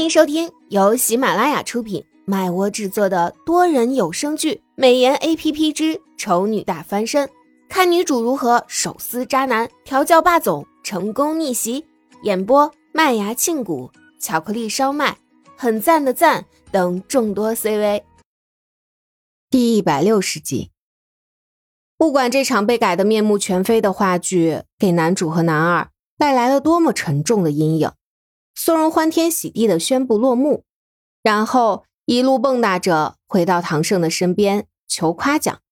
[0.00, 7.28] 欢迎收听由喜马拉雅出品、麦窝制作的多人有声剧《美颜 A P P 之丑女大翻身》，
[7.68, 11.84] 看女主如何手撕渣男、调教霸总、成功逆袭。
[12.22, 15.18] 演播：麦芽庆谷、巧克力烧麦、
[15.54, 18.02] 很赞的赞等众多 C V。
[19.50, 20.70] 第一百六十集。
[21.98, 27.92] 不管这场被改得面目全非的话剧给男主和男二带来了多么沉重的阴影。
[28.62, 30.64] 苏荣欢天喜地的宣布落幕，
[31.22, 35.62] 然后一路蹦跶着回到唐胜的身边求夸奖，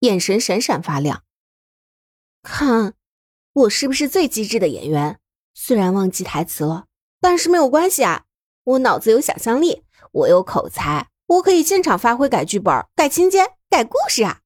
[0.00, 1.22] 眼神闪闪发亮。
[2.42, 2.94] 看，
[3.52, 5.20] 我是不是最机智的演员？
[5.54, 6.86] 虽然忘记台词了，
[7.20, 8.24] 但是没有关系啊，
[8.64, 14.40] 我脑子有想象力，我有口才，我可以现场发挥改剧本、改情节、改故事啊！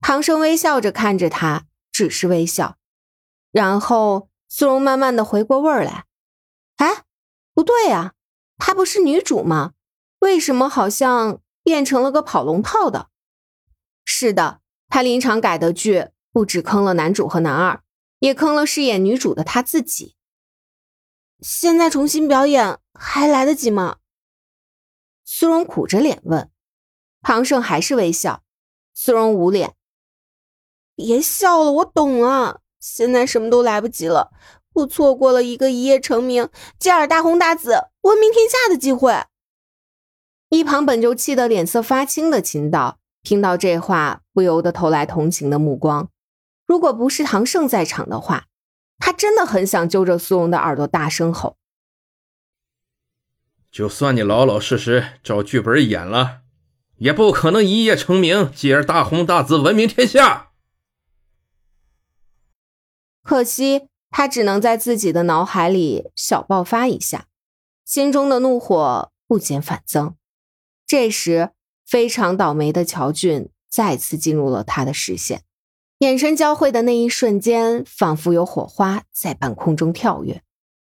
[0.00, 2.78] 唐生微笑着看着他，只是微笑。
[3.52, 6.06] 然后苏荣慢慢的回过味儿来。
[6.76, 7.04] 哎，
[7.52, 8.14] 不对呀，
[8.58, 9.74] 她不是女主吗？
[10.18, 13.10] 为什么好像变成了个跑龙套的？
[14.04, 17.82] 是的，她临场改的剧不止坑了男主和男二，
[18.18, 20.16] 也坑了饰演女主的她自己。
[21.40, 23.98] 现在重新表演还来得及吗？
[25.24, 26.50] 苏荣苦着脸问。
[27.22, 28.42] 唐胜还是微笑。
[28.92, 29.74] 苏荣捂脸，
[30.94, 34.32] 别笑了，我懂了，现在什么都来不及了。
[34.74, 39.24] 我错过了一个一夜成名、继而大红大紫、闻名天下的机会。
[40.48, 46.10] 一旁本就气得脸色发青的秦导，听到这话，不由得投来同情的目光。
[46.66, 48.46] 如果不是唐胜在场的话，
[48.98, 51.56] 他真的很想揪着苏荣的耳朵大声吼
[53.70, 56.42] ：“就算你老老实实照剧本演了，
[56.96, 60.52] 也不可能一夜成名，继而大红大紫、闻名天下。”
[63.22, 63.88] 可惜。
[64.16, 67.26] 他只能在自己的脑海里小爆发一下，
[67.84, 70.14] 心中的怒火不减反增。
[70.86, 71.50] 这时，
[71.84, 75.42] 非常倒霉的乔俊再次进入了他的视线，
[75.98, 80.44] 眼神交汇的那一瞬间，仿佛有火花在半空中跳跃，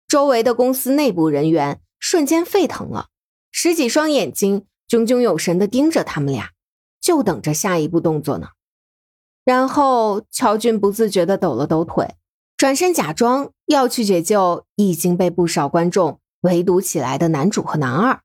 [0.08, 3.08] 周围的公司内部人员瞬间沸腾了，
[3.50, 6.52] 十几双眼睛炯炯有神的盯着他们俩，
[7.02, 8.50] 就等着下一步动作呢。
[9.44, 12.14] 然后，乔俊不自觉的抖了抖腿。
[12.58, 18.22] 转身假装要去解救已经被不少观众围堵起来的男主和男二，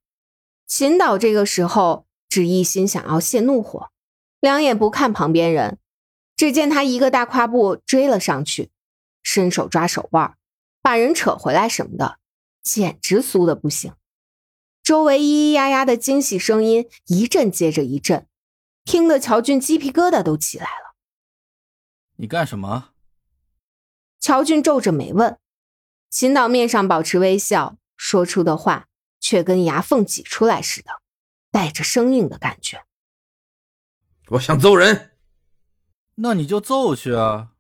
[0.66, 3.90] 秦导这个时候只一心想要泄怒火，
[4.38, 5.78] 两眼不看旁边人，
[6.36, 8.70] 只见他一个大跨步追了上去，
[9.22, 10.36] 伸手抓手腕，
[10.80, 12.18] 把人扯回来什么的，
[12.62, 13.94] 简直酥的不行。
[14.84, 18.28] 周围咿咿呀呀的惊喜声音一阵接着一阵，
[18.84, 20.94] 听得乔俊鸡皮疙瘩都起来了。
[22.16, 22.90] 你干什么？
[24.20, 25.38] 乔俊皱着眉问，
[26.10, 28.88] 秦导面上保持微笑，说出的话
[29.18, 31.00] 却跟牙缝挤出来似的，
[31.50, 32.84] 带着生硬的感觉。
[34.32, 35.16] 我想揍人，
[36.16, 37.52] 那你就揍去啊！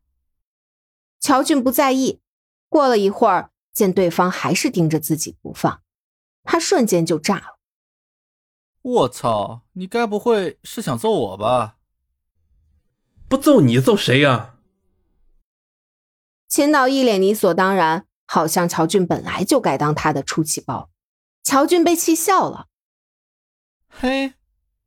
[1.18, 2.20] 乔俊不在意，
[2.68, 5.82] 过了一会儿，见对方还是盯着自己不放，
[6.44, 7.58] 他瞬间就炸了。
[8.82, 11.78] 我操，你该不会是想揍我吧？
[13.28, 14.56] 不揍你揍谁呀？
[16.50, 20.90] 秦导一脸理所当然，好像乔俊本来就该当他的出气包。
[21.44, 22.66] 乔俊被气笑了。
[23.88, 24.34] 嘿，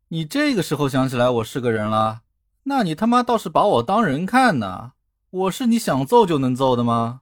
[0.09, 2.23] 你这个时候想起来我是个人了？
[2.63, 4.91] 那你他妈倒是把我当人看呢？
[5.29, 7.21] 我是你想揍就能揍的吗？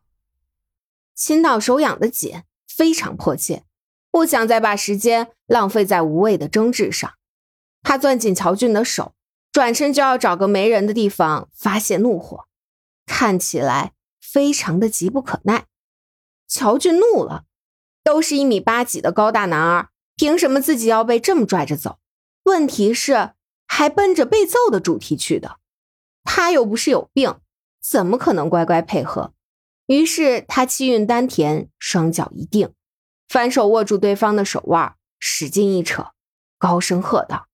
[1.14, 3.66] 秦导手痒的紧，非常迫切，
[4.10, 7.14] 不想再把时间浪费在无谓的争执上。
[7.84, 9.14] 他攥紧乔俊的手，
[9.52, 12.48] 转身就要找个没人的地方发泄怒火，
[13.06, 13.94] 看起来。
[14.32, 15.66] 非常的急不可耐，
[16.48, 17.44] 乔俊怒了，
[18.02, 22.00] 都是一米八几的高大男儿，凭什么自己要被这么拽着走？
[22.44, 23.34] 问题是
[23.68, 25.58] 还奔着被揍的主题去的，
[26.24, 27.42] 他又不是有病，
[27.82, 29.34] 怎么可能乖乖配合？
[29.88, 32.74] 于是他气运丹田，双脚一定，
[33.28, 36.14] 反手握住对方的手腕，使劲一扯，
[36.58, 37.48] 高声喝道：“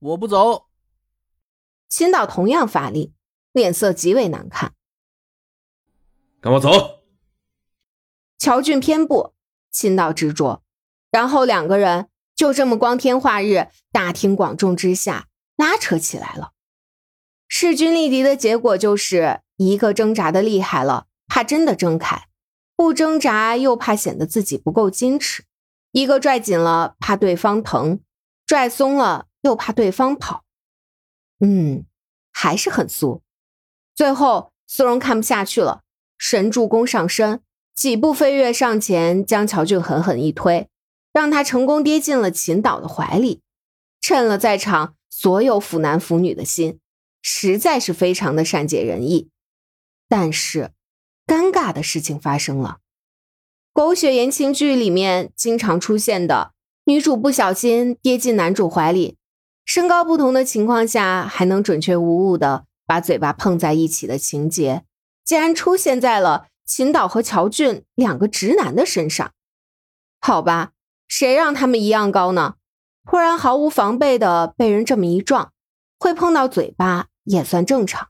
[0.00, 0.66] 我不走！”
[1.88, 3.14] 秦导同样发力，
[3.52, 4.74] 脸色极为难看。
[6.42, 7.04] 跟我走。
[8.36, 9.32] 乔俊偏不，
[9.70, 10.64] 秦导执着，
[11.12, 16.50] 然后两个人就这么光天化日、大庭广众之下拉扯起来了。
[17.46, 22.26] 势均力敌的结果就是一个挣扎的厉害了，怕真的挣开；
[22.74, 25.44] 不挣扎又怕显得自己不够矜持。
[25.92, 27.98] 一个拽紧了，怕对方疼；
[28.44, 30.42] 拽松了，又怕对方跑。
[31.38, 31.84] 嗯，
[32.32, 33.20] 还是很酥。
[33.94, 35.81] 最后，苏荣看不下去了。
[36.24, 37.40] 神助攻上身，
[37.74, 40.68] 几步飞跃上前，将乔俊狠狠一推，
[41.12, 43.40] 让他成功跌进了秦导的怀里，
[44.00, 46.78] 趁了在场所有腐男腐女的心，
[47.20, 49.30] 实在是非常的善解人意。
[50.08, 50.70] 但是，
[51.26, 52.78] 尴尬的事情发生了。
[53.72, 56.52] 狗血言情剧里面经常出现的
[56.84, 59.16] 女主不小心跌进男主怀里，
[59.64, 64.84] 身高不同的情况下还能准确无误的把嘴巴碰在一起的情节，
[65.24, 69.32] 竟然出现在了秦导和乔俊两个直男的身上。
[70.20, 70.72] 好吧，
[71.08, 72.54] 谁让他们一样高呢？
[73.04, 75.52] 突然毫无防备的被人这么一撞，
[75.98, 78.08] 会碰到嘴巴也算正常。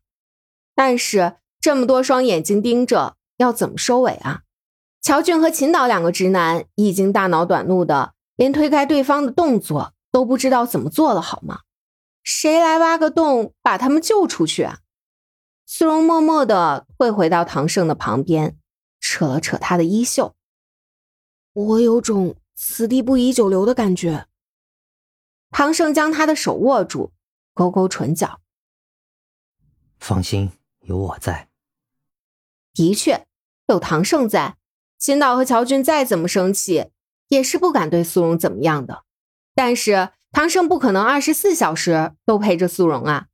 [0.74, 4.42] 但是这么多双眼睛盯着，要怎么收尾啊？
[5.00, 11.60] 乔俊和秦导两个直男已经大脑短路的，连推开对方的动作都不知道怎么做了，好吗？
[12.22, 14.78] 谁来挖个洞把他们救出去啊？
[15.74, 18.58] 苏荣默默的退回到唐胜的旁边，
[19.00, 20.34] 扯了扯他的衣袖。
[21.54, 24.26] 我有种此地不宜久留的感觉。
[25.50, 27.14] 唐胜将他的手握住，
[27.54, 28.42] 勾勾唇角。
[29.98, 30.52] 放心，
[30.82, 31.48] 有我在。
[32.74, 33.26] 的确，
[33.68, 34.58] 有唐胜在。
[34.98, 36.90] 秦导和乔俊再怎么生气，
[37.28, 39.04] 也是不敢对苏荣怎么样的。
[39.54, 43.28] 但是唐胜不可能二十四小时都陪着苏荣啊，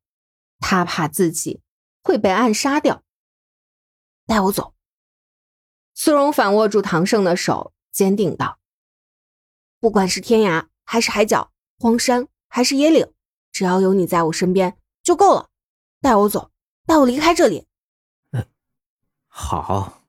[0.61, 1.61] 他怕自己
[2.09, 3.03] 会被暗杀掉。
[4.25, 4.73] 带我走。
[5.93, 8.59] 苏荣反握住唐胜的手，坚定道
[9.79, 13.13] ：“不管是天涯还是海角，荒山还是野岭，
[13.53, 15.51] 只要有你在我身边就够了。
[16.01, 16.51] 带我走，
[16.87, 17.67] 带我离开这里。”
[18.33, 18.47] 嗯，
[19.27, 20.05] 好。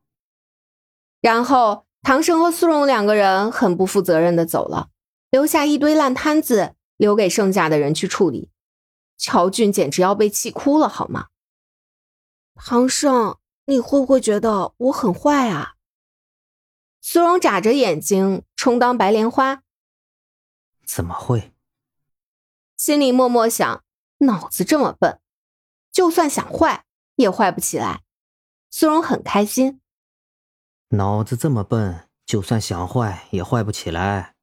[1.19, 4.89] 然后，唐胜和苏荣两个人很不负责任的走了，
[5.31, 8.49] 留下一堆烂摊子，留给剩下的人去处理。
[9.17, 11.27] 乔俊简直要被气哭了，好吗？
[12.61, 15.75] 唐胜，你会不会觉得我很坏啊？
[17.01, 19.63] 苏荣眨着眼睛，充当白莲花。
[20.85, 21.53] 怎么会？
[22.75, 23.83] 心里默默想，
[24.19, 25.19] 脑子这么笨，
[25.89, 26.83] 就算想坏
[27.15, 28.01] 也坏不起来。
[28.69, 29.79] 苏荣很开心。
[30.89, 34.35] 脑子这么笨，就算想坏也坏不起来。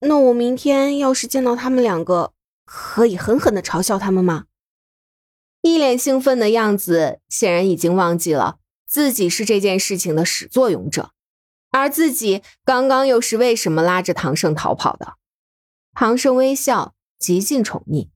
[0.00, 2.32] 那我明天要是见到他们两个，
[2.64, 4.46] 可以狠狠的嘲笑他们吗？
[5.62, 11.12] 一脸兴奋的样子，显然已经忘记了自己是这件事情的始作俑者，
[11.70, 15.14] 而自己刚刚又是为什么拉着唐胜逃跑的？
[15.94, 18.08] 唐胜微笑，极尽宠溺。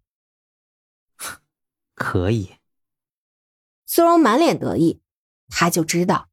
[1.95, 2.57] 可以。
[3.87, 5.01] 苏荣满脸得意，
[5.49, 6.29] 他就知道。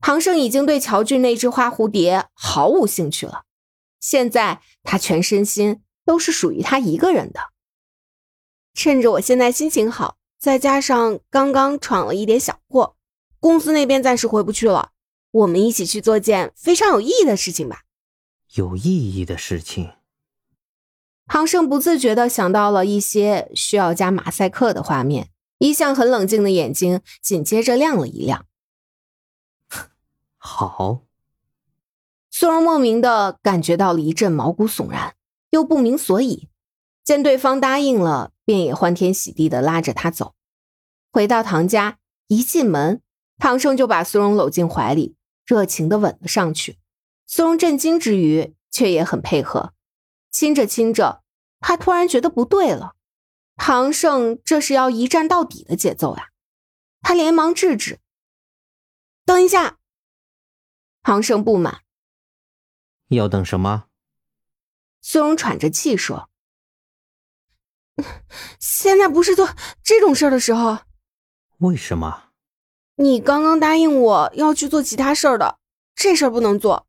[0.00, 3.44] 唐胜已经对乔俊那只花蝴蝶毫无兴趣了，
[3.98, 7.50] 现在他全身心都是属于他一个人的。
[8.72, 12.96] 趁着我现在心情好，再加上刚刚闯了一点小祸，
[13.38, 14.92] 公司那边暂时回不去了，
[15.30, 17.82] 我们一起去做件非常有意义的事情吧。
[18.54, 18.82] 有意
[19.14, 19.92] 义的事情。
[21.26, 25.28] 唐胜不自觉的想到了一些需要加马赛克的画面，
[25.58, 28.46] 一向很冷静的眼睛紧接着亮了一亮。
[30.38, 31.02] 好，
[32.30, 35.14] 苏荣莫名的感觉到了一阵毛骨悚然，
[35.50, 36.48] 又不明所以。
[37.10, 40.36] 见对方答应了，便也欢天喜地的拉着他走。
[41.10, 41.98] 回到唐家，
[42.28, 43.02] 一进门，
[43.36, 46.78] 唐胜就把苏荣搂进怀里，热情的吻了上去。
[47.26, 49.74] 苏荣震惊之余，却也很配合。
[50.30, 51.24] 亲着亲着，
[51.58, 52.94] 他突然觉得不对了。
[53.56, 56.28] 唐胜这是要一战到底的节奏呀！
[57.00, 57.98] 他连忙制止
[59.26, 59.78] ：“等一下。”
[61.02, 61.80] 唐胜不满，
[63.08, 63.86] 要等什么？
[65.00, 66.29] 苏荣喘着气说
[68.58, 69.48] ：“现在不是做
[69.82, 70.78] 这种事儿的时候。”
[71.58, 72.24] 为什么？
[72.96, 75.58] 你刚刚答应我要去做其他事儿的，
[75.94, 76.86] 这事儿不能做。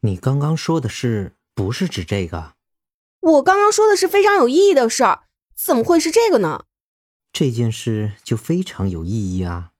[0.00, 2.54] 你刚刚说的是不是指这个？
[3.20, 6.64] 我刚刚说的是非常有意义的事儿，怎么会是这个呢？
[7.32, 9.70] 这件事就非常有意义啊！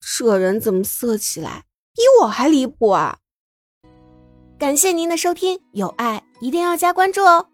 [0.00, 1.64] 这人怎么色起来？
[1.92, 3.18] 比我还离谱啊！
[4.58, 7.48] 感谢您的收听，有爱一定要加关注哦。